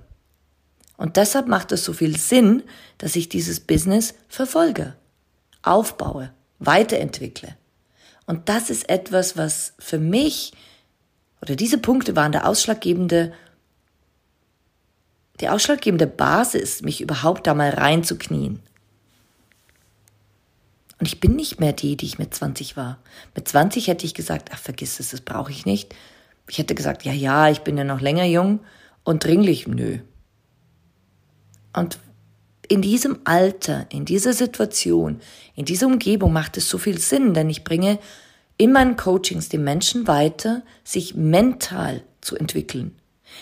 Und 0.96 1.16
deshalb 1.16 1.46
macht 1.46 1.72
es 1.72 1.84
so 1.84 1.92
viel 1.92 2.16
Sinn, 2.16 2.64
dass 2.98 3.16
ich 3.16 3.28
dieses 3.28 3.60
Business 3.60 4.14
verfolge, 4.28 4.94
aufbaue, 5.62 6.32
weiterentwickle. 6.58 7.56
Und 8.26 8.48
das 8.48 8.70
ist 8.70 8.88
etwas, 8.88 9.36
was 9.36 9.74
für 9.78 9.98
mich, 9.98 10.52
oder 11.42 11.56
diese 11.56 11.78
Punkte 11.78 12.16
waren 12.16 12.32
der 12.32 12.48
ausschlaggebende, 12.48 13.32
die 15.40 15.48
ausschlaggebende 15.48 16.06
Basis, 16.06 16.82
mich 16.82 17.00
überhaupt 17.00 17.46
da 17.46 17.54
mal 17.54 17.70
reinzuknien. 17.70 18.60
Und 20.98 21.08
ich 21.08 21.20
bin 21.20 21.36
nicht 21.36 21.60
mehr 21.60 21.72
die, 21.72 21.96
die 21.96 22.06
ich 22.06 22.18
mit 22.18 22.34
20 22.34 22.76
war. 22.76 22.98
Mit 23.34 23.46
20 23.48 23.88
hätte 23.88 24.06
ich 24.06 24.14
gesagt, 24.14 24.50
ach, 24.54 24.58
vergiss 24.58 25.00
es, 25.00 25.10
das 25.10 25.20
brauche 25.20 25.50
ich 25.50 25.66
nicht. 25.66 25.94
Ich 26.48 26.58
hätte 26.58 26.74
gesagt, 26.74 27.04
ja, 27.04 27.12
ja, 27.12 27.50
ich 27.50 27.60
bin 27.60 27.76
ja 27.76 27.84
noch 27.84 28.00
länger 28.00 28.24
jung 28.24 28.60
und 29.02 29.24
dringlich, 29.24 29.66
nö. 29.66 29.98
Und 31.74 31.98
in 32.68 32.82
diesem 32.82 33.18
Alter, 33.24 33.86
in 33.90 34.04
dieser 34.04 34.32
Situation, 34.32 35.20
in 35.54 35.64
dieser 35.64 35.86
Umgebung 35.86 36.32
macht 36.32 36.56
es 36.56 36.68
so 36.68 36.78
viel 36.78 36.98
Sinn, 36.98 37.34
denn 37.34 37.50
ich 37.50 37.64
bringe 37.64 37.98
in 38.56 38.72
meinen 38.72 38.96
Coachings 38.96 39.48
die 39.48 39.58
Menschen 39.58 40.06
weiter, 40.06 40.62
sich 40.84 41.14
mental 41.14 42.02
zu 42.20 42.36
entwickeln. 42.36 42.96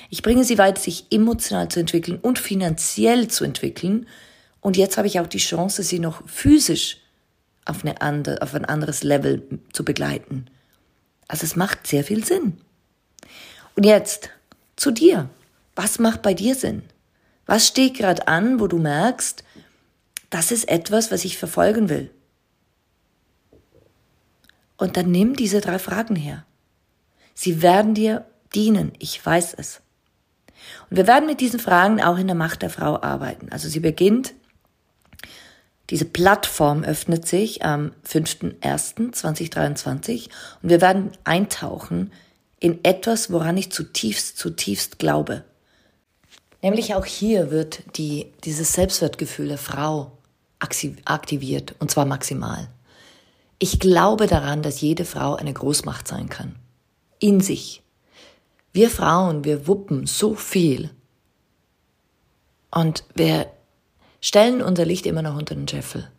Ich 0.08 0.22
bringe 0.22 0.44
sie 0.44 0.58
weiter, 0.58 0.80
sich 0.80 1.06
emotional 1.10 1.68
zu 1.68 1.80
entwickeln 1.80 2.18
und 2.20 2.38
finanziell 2.38 3.28
zu 3.28 3.44
entwickeln. 3.44 4.06
Und 4.60 4.76
jetzt 4.76 4.96
habe 4.96 5.06
ich 5.06 5.20
auch 5.20 5.26
die 5.26 5.38
Chance, 5.38 5.82
sie 5.82 5.98
noch 5.98 6.26
physisch 6.26 6.98
auf, 7.64 7.84
eine 7.84 8.00
andere, 8.00 8.40
auf 8.42 8.54
ein 8.54 8.64
anderes 8.64 9.02
Level 9.02 9.60
zu 9.72 9.84
begleiten. 9.84 10.46
Also 11.28 11.44
es 11.44 11.56
macht 11.56 11.86
sehr 11.86 12.04
viel 12.04 12.24
Sinn. 12.24 12.58
Und 13.76 13.84
jetzt 13.84 14.30
zu 14.76 14.90
dir. 14.90 15.28
Was 15.74 15.98
macht 15.98 16.22
bei 16.22 16.34
dir 16.34 16.54
Sinn? 16.54 16.82
Was 17.52 17.66
steht 17.66 17.98
gerade 17.98 18.28
an, 18.28 18.60
wo 18.60 18.66
du 18.66 18.78
merkst, 18.78 19.44
das 20.30 20.52
ist 20.52 20.70
etwas, 20.70 21.12
was 21.12 21.26
ich 21.26 21.36
verfolgen 21.36 21.90
will? 21.90 22.10
Und 24.78 24.96
dann 24.96 25.10
nimm 25.10 25.36
diese 25.36 25.60
drei 25.60 25.78
Fragen 25.78 26.16
her. 26.16 26.46
Sie 27.34 27.60
werden 27.60 27.92
dir 27.92 28.24
dienen, 28.54 28.92
ich 28.98 29.26
weiß 29.26 29.52
es. 29.52 29.82
Und 30.88 30.96
wir 30.96 31.06
werden 31.06 31.26
mit 31.26 31.42
diesen 31.42 31.60
Fragen 31.60 32.02
auch 32.02 32.16
in 32.16 32.26
der 32.26 32.36
Macht 32.36 32.62
der 32.62 32.70
Frau 32.70 33.02
arbeiten. 33.02 33.52
Also 33.52 33.68
sie 33.68 33.80
beginnt, 33.80 34.32
diese 35.90 36.06
Plattform 36.06 36.84
öffnet 36.84 37.28
sich 37.28 37.62
am 37.62 37.92
5.1.2023 38.08 40.30
und 40.62 40.70
wir 40.70 40.80
werden 40.80 41.10
eintauchen 41.24 42.14
in 42.60 42.82
etwas, 42.82 43.30
woran 43.30 43.58
ich 43.58 43.70
zutiefst, 43.70 44.38
zutiefst 44.38 44.98
glaube. 44.98 45.44
Nämlich 46.62 46.94
auch 46.94 47.04
hier 47.04 47.50
wird 47.50 47.82
die, 47.96 48.32
dieses 48.44 48.72
Selbstwertgefühl 48.72 49.48
der 49.48 49.58
Frau 49.58 50.12
aktiviert 50.58 51.74
und 51.80 51.90
zwar 51.90 52.06
maximal. 52.06 52.68
Ich 53.58 53.80
glaube 53.80 54.28
daran, 54.28 54.62
dass 54.62 54.80
jede 54.80 55.04
Frau 55.04 55.34
eine 55.34 55.52
Großmacht 55.52 56.06
sein 56.06 56.28
kann. 56.28 56.56
In 57.18 57.40
sich. 57.40 57.82
Wir 58.72 58.90
Frauen, 58.90 59.44
wir 59.44 59.66
wuppen 59.66 60.06
so 60.06 60.34
viel. 60.34 60.90
Und 62.70 63.04
wir 63.14 63.50
stellen 64.20 64.62
unser 64.62 64.84
Licht 64.84 65.04
immer 65.06 65.22
noch 65.22 65.36
unter 65.36 65.54
den 65.54 65.68
Scheffel. 65.68 66.10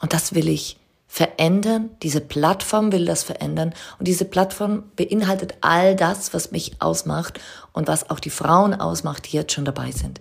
Und 0.00 0.12
das 0.12 0.34
will 0.34 0.48
ich 0.48 0.78
verändern. 1.14 1.90
Diese 2.02 2.20
Plattform 2.20 2.90
will 2.90 3.04
das 3.04 3.22
verändern. 3.22 3.72
Und 4.00 4.08
diese 4.08 4.24
Plattform 4.24 4.82
beinhaltet 4.96 5.54
all 5.60 5.94
das, 5.94 6.34
was 6.34 6.50
mich 6.50 6.72
ausmacht 6.80 7.38
und 7.72 7.86
was 7.86 8.10
auch 8.10 8.18
die 8.18 8.30
Frauen 8.30 8.74
ausmacht, 8.74 9.30
die 9.30 9.36
jetzt 9.36 9.52
schon 9.52 9.64
dabei 9.64 9.92
sind. 9.92 10.20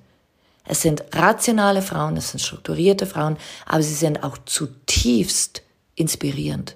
Es 0.65 0.83
sind 0.83 1.03
rationale 1.11 1.81
Frauen, 1.81 2.15
es 2.15 2.29
sind 2.29 2.41
strukturierte 2.41 3.07
Frauen, 3.07 3.37
aber 3.65 3.81
sie 3.81 3.95
sind 3.95 4.23
auch 4.23 4.37
zutiefst 4.45 5.63
inspirierend. 5.95 6.75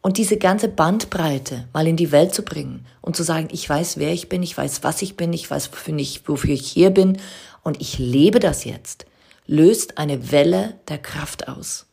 Und 0.00 0.16
diese 0.16 0.38
ganze 0.38 0.68
Bandbreite 0.68 1.68
mal 1.74 1.86
in 1.86 1.98
die 1.98 2.12
Welt 2.12 2.34
zu 2.34 2.42
bringen 2.42 2.86
und 3.02 3.16
zu 3.16 3.22
sagen, 3.22 3.48
ich 3.52 3.68
weiß, 3.68 3.98
wer 3.98 4.14
ich 4.14 4.30
bin, 4.30 4.42
ich 4.42 4.56
weiß, 4.56 4.82
was 4.82 5.02
ich 5.02 5.14
bin, 5.14 5.34
ich 5.34 5.50
weiß, 5.50 5.70
wofür 5.72 5.94
ich, 5.98 6.26
wofür 6.26 6.54
ich 6.54 6.66
hier 6.66 6.88
bin 6.88 7.18
und 7.62 7.82
ich 7.82 7.98
lebe 7.98 8.40
das 8.40 8.64
jetzt, 8.64 9.04
löst 9.46 9.98
eine 9.98 10.32
Welle 10.32 10.76
der 10.88 10.98
Kraft 10.98 11.48
aus. 11.48 11.84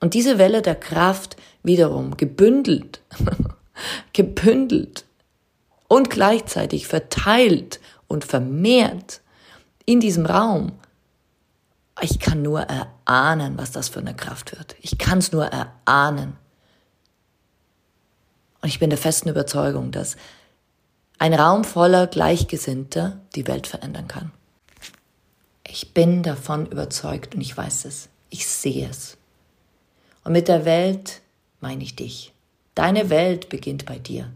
Und 0.00 0.14
diese 0.14 0.38
Welle 0.38 0.62
der 0.62 0.76
Kraft 0.76 1.36
wiederum 1.62 2.16
gebündelt, 2.16 3.00
gebündelt 4.12 5.04
und 5.88 6.10
gleichzeitig 6.10 6.86
verteilt 6.86 7.80
und 8.06 8.24
vermehrt 8.24 9.20
in 9.84 10.00
diesem 10.00 10.26
Raum. 10.26 10.72
Ich 12.00 12.20
kann 12.20 12.42
nur 12.42 12.60
erahnen, 12.60 13.58
was 13.58 13.72
das 13.72 13.88
für 13.88 14.00
eine 14.00 14.14
Kraft 14.14 14.56
wird. 14.56 14.76
Ich 14.80 14.98
kann 14.98 15.18
es 15.18 15.32
nur 15.32 15.46
erahnen. 15.46 16.36
Und 18.60 18.68
ich 18.68 18.78
bin 18.78 18.90
der 18.90 18.98
festen 18.98 19.28
Überzeugung, 19.28 19.90
dass 19.90 20.16
ein 21.18 21.34
Raum 21.34 21.64
voller 21.64 22.06
Gleichgesinnter 22.06 23.20
die 23.34 23.46
Welt 23.48 23.66
verändern 23.66 24.06
kann. 24.06 24.30
Ich 25.66 25.92
bin 25.92 26.22
davon 26.22 26.66
überzeugt 26.66 27.34
und 27.34 27.40
ich 27.40 27.56
weiß 27.56 27.84
es. 27.84 28.08
Ich 28.30 28.46
sehe 28.46 28.88
es. 28.88 29.17
Und 30.24 30.32
mit 30.32 30.48
der 30.48 30.64
Welt 30.64 31.20
meine 31.60 31.82
ich 31.82 31.96
dich. 31.96 32.32
Deine 32.74 33.10
Welt 33.10 33.48
beginnt 33.48 33.86
bei 33.86 33.98
dir. 33.98 34.32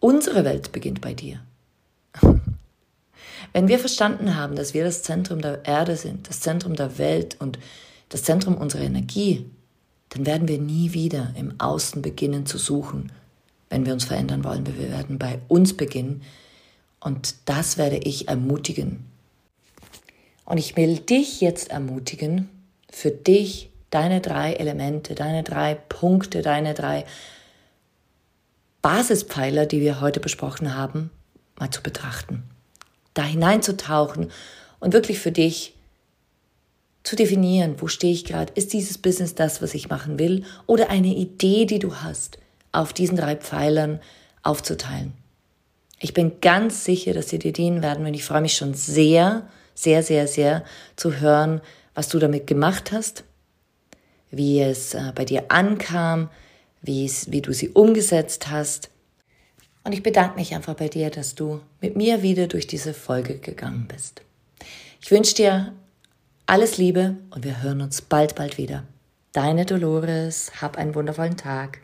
Unsere 0.00 0.44
Welt 0.44 0.70
beginnt 0.72 1.00
bei 1.00 1.14
dir. 1.14 1.40
Wenn 3.52 3.68
wir 3.68 3.78
verstanden 3.78 4.36
haben, 4.36 4.54
dass 4.54 4.74
wir 4.74 4.84
das 4.84 5.02
Zentrum 5.02 5.40
der 5.40 5.64
Erde 5.64 5.96
sind, 5.96 6.28
das 6.28 6.40
Zentrum 6.40 6.76
der 6.76 6.98
Welt 6.98 7.36
und 7.40 7.58
das 8.10 8.22
Zentrum 8.22 8.56
unserer 8.56 8.82
Energie, 8.82 9.46
dann 10.10 10.26
werden 10.26 10.48
wir 10.48 10.58
nie 10.58 10.92
wieder 10.92 11.32
im 11.36 11.58
Außen 11.58 12.02
beginnen 12.02 12.46
zu 12.46 12.58
suchen, 12.58 13.12
wenn 13.70 13.84
wir 13.84 13.92
uns 13.92 14.04
verändern 14.04 14.44
wollen. 14.44 14.66
Wir 14.66 14.90
werden 14.90 15.18
bei 15.18 15.40
uns 15.48 15.76
beginnen 15.76 16.22
und 17.00 17.34
das 17.46 17.76
werde 17.76 17.98
ich 17.98 18.28
ermutigen. 18.28 19.04
Und 20.44 20.58
ich 20.58 20.76
will 20.76 20.98
dich 20.98 21.40
jetzt 21.40 21.70
ermutigen, 21.70 22.48
für 22.90 23.10
dich 23.10 23.67
deine 23.90 24.20
drei 24.20 24.52
Elemente, 24.54 25.14
deine 25.14 25.42
drei 25.42 25.74
Punkte, 25.74 26.42
deine 26.42 26.74
drei 26.74 27.04
Basispfeiler, 28.82 29.66
die 29.66 29.80
wir 29.80 30.00
heute 30.00 30.20
besprochen 30.20 30.74
haben, 30.74 31.10
mal 31.58 31.70
zu 31.70 31.82
betrachten. 31.82 32.44
Da 33.14 33.24
hineinzutauchen 33.24 34.30
und 34.80 34.92
wirklich 34.92 35.18
für 35.18 35.32
dich 35.32 35.74
zu 37.02 37.16
definieren, 37.16 37.76
wo 37.78 37.88
stehe 37.88 38.12
ich 38.12 38.24
gerade? 38.24 38.52
Ist 38.54 38.72
dieses 38.72 38.98
Business 38.98 39.34
das, 39.34 39.62
was 39.62 39.74
ich 39.74 39.88
machen 39.88 40.18
will? 40.18 40.44
Oder 40.66 40.90
eine 40.90 41.14
Idee, 41.14 41.64
die 41.64 41.78
du 41.78 41.96
hast, 41.96 42.38
auf 42.70 42.92
diesen 42.92 43.16
drei 43.16 43.34
Pfeilern 43.34 44.00
aufzuteilen? 44.42 45.14
Ich 46.00 46.14
bin 46.14 46.40
ganz 46.40 46.84
sicher, 46.84 47.14
dass 47.14 47.30
sie 47.30 47.38
dir 47.38 47.52
dienen 47.52 47.82
werden 47.82 48.06
und 48.06 48.14
ich 48.14 48.24
freue 48.24 48.42
mich 48.42 48.54
schon 48.54 48.74
sehr, 48.74 49.48
sehr, 49.74 50.02
sehr, 50.02 50.28
sehr 50.28 50.64
zu 50.94 51.18
hören, 51.18 51.60
was 51.94 52.08
du 52.08 52.18
damit 52.20 52.46
gemacht 52.46 52.92
hast 52.92 53.24
wie 54.30 54.60
es 54.60 54.94
äh, 54.94 55.12
bei 55.14 55.24
dir 55.24 55.44
ankam, 55.48 56.30
wie, 56.82 57.10
du 57.42 57.52
sie 57.52 57.70
umgesetzt 57.70 58.50
hast. 58.50 58.90
Und 59.84 59.92
ich 59.92 60.02
bedanke 60.02 60.36
mich 60.36 60.54
einfach 60.54 60.74
bei 60.74 60.88
dir, 60.88 61.10
dass 61.10 61.34
du 61.34 61.60
mit 61.80 61.96
mir 61.96 62.22
wieder 62.22 62.46
durch 62.46 62.66
diese 62.66 62.94
Folge 62.94 63.38
gegangen 63.38 63.86
bist. 63.88 64.22
Ich 65.00 65.10
wünsche 65.10 65.34
dir 65.34 65.72
alles 66.46 66.78
Liebe 66.78 67.16
und 67.30 67.44
wir 67.44 67.62
hören 67.62 67.80
uns 67.80 68.02
bald, 68.02 68.34
bald 68.34 68.58
wieder. 68.58 68.84
Deine 69.32 69.66
Dolores, 69.66 70.50
hab 70.60 70.76
einen 70.78 70.94
wundervollen 70.94 71.36
Tag. 71.36 71.80